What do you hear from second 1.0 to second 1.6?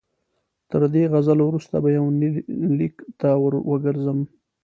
غزلو